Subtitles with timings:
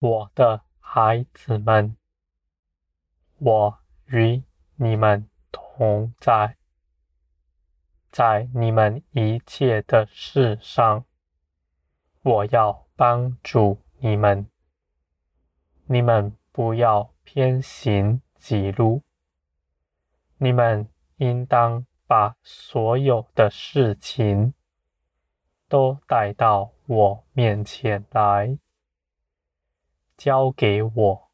[0.00, 1.94] 我的孩子们，
[3.36, 4.42] 我与
[4.76, 6.56] 你们同在，
[8.10, 11.04] 在你们一切的事上，
[12.22, 14.46] 我要帮助你们。
[15.84, 19.02] 你们不要偏行己路，
[20.38, 24.54] 你们应当把所有的事情
[25.68, 28.58] 都带到我面前来，
[30.20, 31.30] 交给我。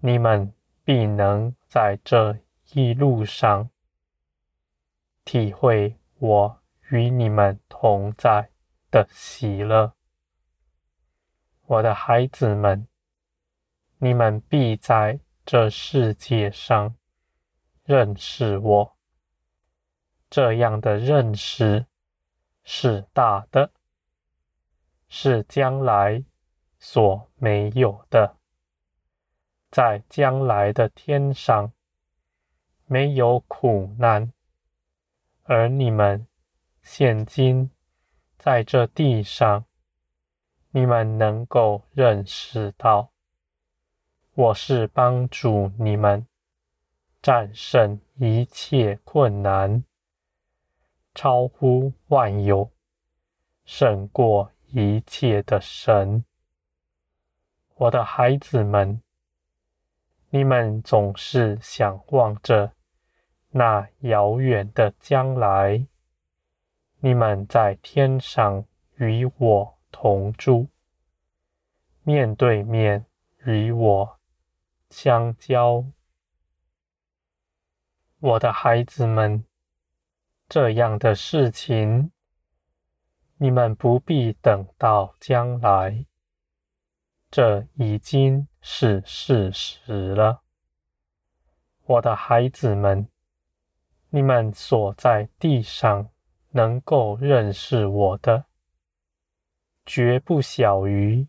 [0.00, 0.52] 你们
[0.82, 2.36] 必能在这
[2.72, 3.70] 一路上
[5.24, 8.50] 体会我与你们同在
[8.90, 9.94] 的喜乐，
[11.66, 12.88] 我的孩子们。
[13.98, 16.96] 你们必在这世界上
[17.84, 18.96] 认识我。
[20.28, 21.86] 这样的认识
[22.64, 23.70] 是大的，
[25.08, 26.24] 是将来
[26.78, 28.36] 所没有的。
[29.70, 31.72] 在将来的天上
[32.86, 34.32] 没有苦难，
[35.42, 36.26] 而你们
[36.82, 37.70] 现今
[38.38, 39.66] 在这地上，
[40.70, 43.12] 你们能够认识到。
[44.34, 46.26] 我是帮助你们
[47.20, 49.84] 战胜一切困难，
[51.14, 52.70] 超乎万有，
[53.64, 56.24] 胜过一切的神。
[57.80, 59.00] 我的孩子们，
[60.30, 62.72] 你们总是想望着
[63.50, 65.86] 那遥远的将来，
[66.98, 68.64] 你们在天上
[68.96, 70.66] 与我同住，
[72.02, 73.06] 面对面
[73.44, 74.18] 与我
[74.90, 75.84] 相交，
[78.18, 79.44] 我的孩子们，
[80.48, 82.10] 这样的事情，
[83.36, 86.04] 你们不必等到将来，
[87.30, 90.42] 这已经是事实了。
[91.84, 93.08] 我的孩子们，
[94.10, 96.08] 你们所在地上
[96.50, 98.46] 能够认识我的，
[99.84, 101.28] 绝不小于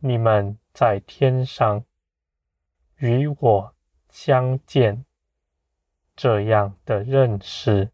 [0.00, 1.84] 你们在天上。
[2.96, 3.74] 与我
[4.10, 5.06] 相见，
[6.14, 7.90] 这样的认识，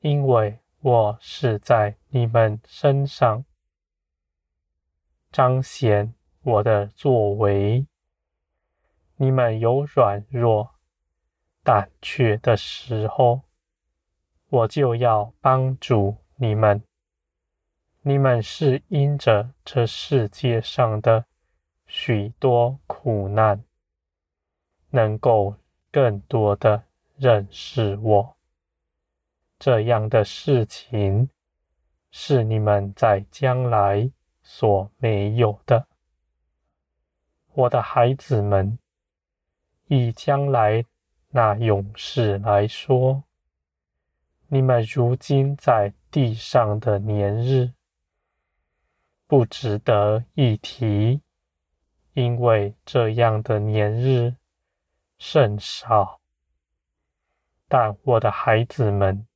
[0.00, 3.46] 因为我是在你们身上
[5.32, 7.84] 彰显我的作为。
[9.16, 10.74] 你们有软弱、
[11.64, 13.40] 胆怯的时候，
[14.48, 16.82] 我就要帮助你们。
[18.02, 21.24] 你们是因着这世界上的。
[21.94, 23.62] 许多苦难，
[24.88, 25.56] 能够
[25.90, 26.84] 更多的
[27.18, 28.34] 认识我，
[29.58, 31.28] 这样的事情
[32.10, 34.10] 是你们在将来
[34.42, 35.86] 所没有的。
[37.54, 38.78] 我的孩子们，
[39.86, 40.84] 以将来
[41.30, 43.24] 那永世来说，
[44.48, 47.72] 你们如今在地上的年日，
[49.26, 51.20] 不值得一提。
[52.14, 54.34] 因为这样的年日
[55.16, 56.20] 甚少，
[57.68, 59.26] 但我的孩子们，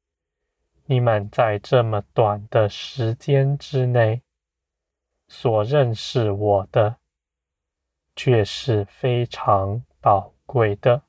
[0.84, 4.20] 你们在这么短的时间之内
[5.28, 6.96] 所认识我的，
[8.14, 11.02] 却是非常宝贵的，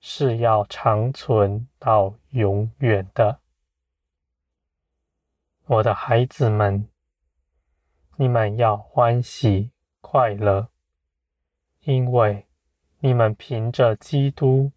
[0.00, 3.40] 是要长存到永远的。
[5.66, 6.88] 我的孩子们，
[8.16, 9.70] 你们要欢喜。
[10.00, 10.68] 快乐，
[11.80, 12.46] 因为
[13.00, 14.72] 你们凭着基督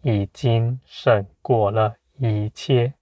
[0.00, 2.94] 已经胜过了一切。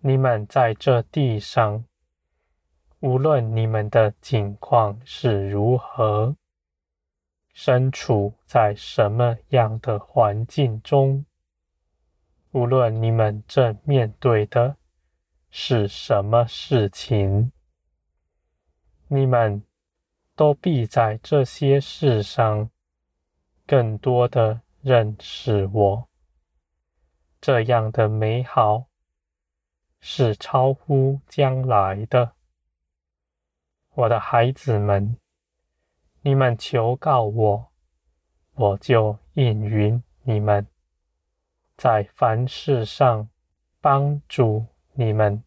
[0.00, 1.84] 你们在这地上，
[3.00, 6.36] 无论你们的境况是如何，
[7.52, 11.26] 身处在什么样的环境中，
[12.52, 14.76] 无论你们正面对的
[15.50, 17.52] 是什么事情，
[19.08, 19.62] 你们。
[20.36, 22.70] 都必在这些事上
[23.66, 26.08] 更多的认识我。
[27.42, 28.86] 这样的美好
[30.00, 32.32] 是超乎将来的。
[34.00, 35.18] 我的孩子们，
[36.22, 37.70] 你们求告我，
[38.54, 40.66] 我就应允你们，
[41.76, 43.28] 在凡事上
[43.78, 44.64] 帮助
[44.94, 45.44] 你们，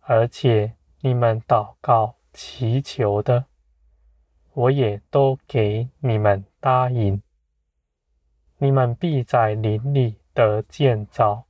[0.00, 3.46] 而且你们祷告祈求的。
[4.52, 7.22] 我也都给你们答应，
[8.58, 11.46] 你们必在林里得建造，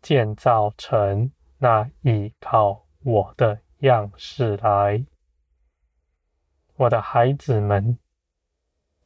[0.00, 5.04] 建造成那倚靠我的样式来。
[6.76, 7.98] 我的孩子们，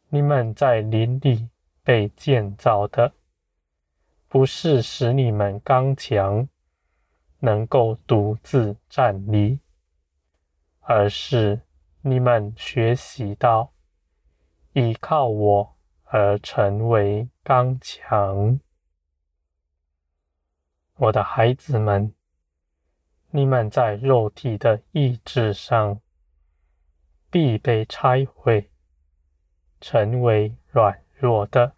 [0.09, 1.49] 你们在林里
[1.83, 3.15] 被建造的，
[4.29, 6.49] 不是使你们刚强，
[7.39, 9.61] 能够独自站立，
[10.81, 11.63] 而是
[12.03, 13.73] 你们学习到
[14.73, 18.59] 依靠我而成为刚强。
[20.97, 22.13] 我的孩子们，
[23.33, 26.01] 你们在肉体的意志上
[27.31, 28.71] 必被拆毁，
[29.81, 31.75] 成为软弱的，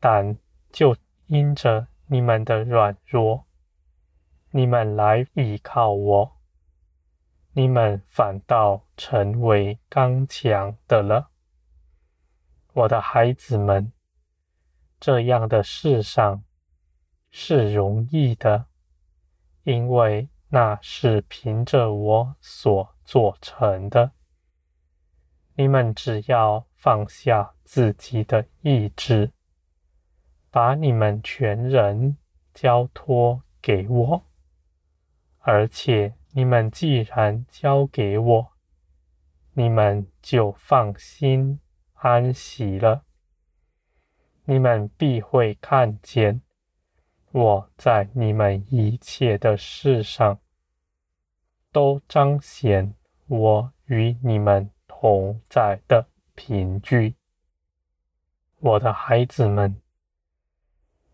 [0.00, 0.38] 但
[0.70, 0.96] 就
[1.26, 3.44] 因着你们的软弱，
[4.50, 6.36] 你们来依靠我，
[7.52, 11.30] 你们反倒成为刚强的了。
[12.72, 13.92] 我的孩子们，
[14.98, 16.42] 这样的事上。
[17.38, 18.64] 是容易的，
[19.66, 24.12] 因为那是凭着我所做成的。
[25.56, 29.32] 你们只要放下自己的意志，
[30.52, 32.16] 把你们全人
[32.54, 34.22] 交托给我，
[35.40, 38.52] 而且你们既然交给我，
[39.54, 41.58] 你们就放心
[41.94, 43.02] 安息了。
[44.44, 46.45] 你们必会看见。
[47.36, 50.40] 我在你们一切的事上，
[51.70, 52.94] 都彰显
[53.26, 57.14] 我与你们同在的凭据。
[58.58, 59.78] 我的孩子们，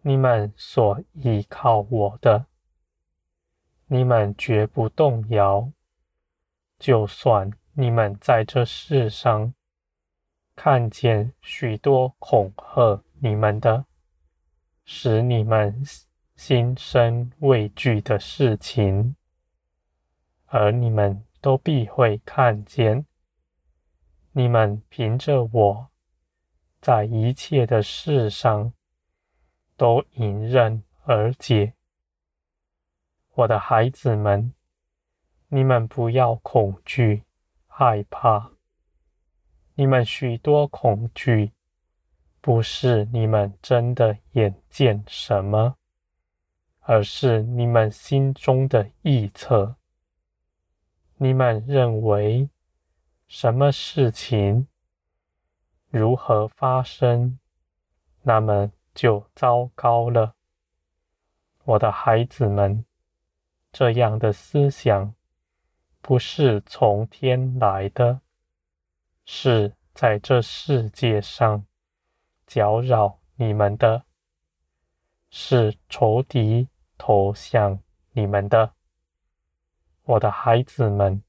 [0.02, 2.46] 你们所依靠我的，
[3.88, 5.72] 你们绝不动摇。
[6.78, 9.52] 就算你们在这世上
[10.54, 13.86] 看见许多恐吓你们的，
[14.84, 15.82] 使你们。
[16.44, 19.14] 心生畏惧的事情，
[20.46, 23.06] 而你们都必会看见，
[24.32, 25.90] 你们凭着我，
[26.80, 28.72] 在一切的事上
[29.76, 31.74] 都迎刃而解。
[33.34, 34.52] 我的孩子们，
[35.46, 37.22] 你们不要恐惧、
[37.68, 38.50] 害怕。
[39.76, 41.52] 你们许多恐惧，
[42.40, 45.76] 不是你们真的眼见什么。
[46.82, 49.76] 而是你们心中的臆测。
[51.16, 52.50] 你们认为
[53.28, 54.66] 什么事情
[55.88, 57.38] 如何发生，
[58.22, 60.34] 那么就糟糕了。
[61.64, 62.84] 我的孩子们，
[63.70, 65.14] 这样的思想
[66.00, 68.20] 不是从天来的，
[69.24, 71.64] 是在这世界上
[72.44, 74.04] 搅扰你们的，
[75.30, 76.68] 是仇敌。
[77.04, 77.80] 投向
[78.12, 78.74] 你们的，
[80.04, 81.20] 我的孩子们，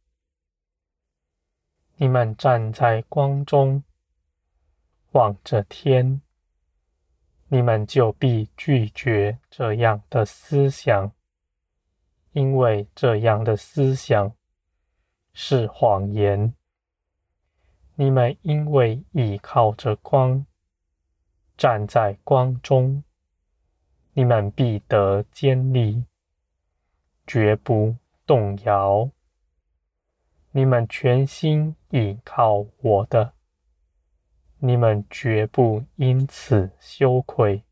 [1.96, 3.84] 你们站在光中，
[5.14, 6.22] 望着天，
[7.48, 11.12] 你们就必拒绝这样的思想，
[12.34, 14.32] 因为这样的思想
[15.34, 16.54] 是谎言。
[17.96, 20.46] 你们因为倚靠着光，
[21.58, 23.04] 站在光中。
[24.16, 26.06] 你们必得坚立，
[27.26, 27.96] 绝不
[28.28, 29.10] 动摇。
[30.52, 33.34] 你们全心倚靠我的，
[34.60, 37.64] 你们绝不因此羞愧。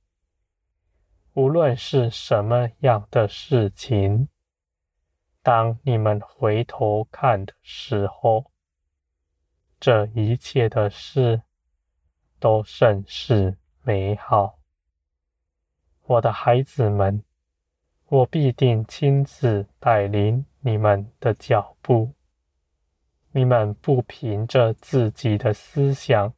[1.34, 4.28] 无论是什么样的事情，
[5.44, 8.52] 当你们回头看的时候，
[9.80, 11.44] 这一切的事
[12.40, 14.61] 都甚是美好。
[16.06, 17.24] 我的孩子们，
[18.08, 22.12] 我必定亲自带领你们的脚步。
[23.32, 26.34] 你们不凭着自己的思想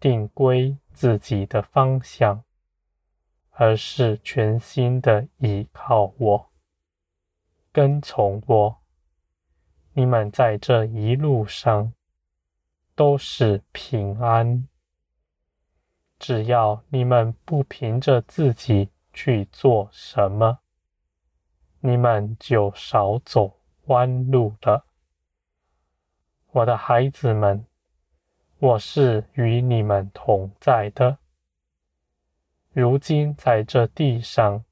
[0.00, 2.42] 定规自己的方向，
[3.50, 6.50] 而是全心的依靠我，
[7.70, 8.78] 跟从我。
[9.92, 11.92] 你们在这一路上
[12.94, 14.66] 都是平安。
[16.18, 20.58] 只要你们不凭着自己去做什么，
[21.80, 24.86] 你们就少走弯路了。
[26.52, 27.66] 我的孩子们，
[28.58, 31.18] 我是与你们同在的。
[32.72, 34.64] 如今在这地上，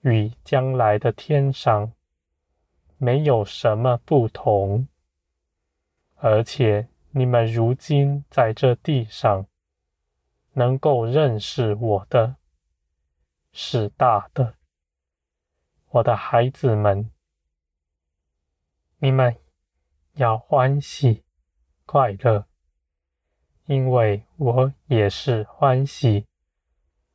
[0.00, 1.92] 与将来的天上，
[2.96, 4.88] 没有什么不同。
[6.16, 9.46] 而且你们如今在这地上，
[10.54, 12.36] 能够认识我的，
[13.52, 14.54] 是大的，
[15.90, 17.10] 我的孩子们，
[18.98, 19.36] 你们
[20.14, 21.24] 要欢喜
[21.84, 22.46] 快乐，
[23.66, 26.26] 因为我也是欢喜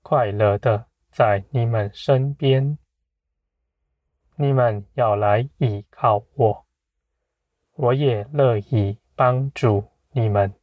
[0.02, 2.78] 快乐的在你们身边。
[4.36, 6.66] 你们要来依靠我，
[7.76, 10.59] 我也乐意帮助你们。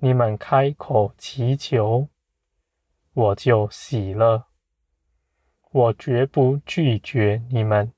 [0.00, 2.08] 你们开口祈求，
[3.14, 4.44] 我就喜乐。
[5.70, 7.92] 我绝不拒绝你们。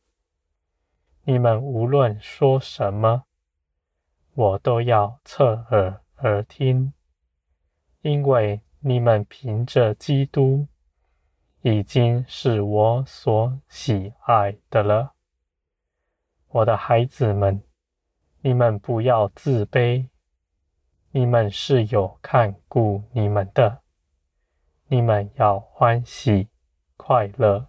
[1.25, 3.25] 你们无论说什么，
[4.35, 6.93] 我都要侧耳而听，
[8.01, 10.67] 因为你们凭着基督。
[11.63, 15.13] 已经是我所喜爱的了，
[16.49, 17.63] 我的孩子们，
[18.41, 20.09] 你们不要自卑，
[21.13, 23.81] 你们是有看顾你们的，
[24.87, 26.49] 你们要欢喜
[26.97, 27.69] 快乐。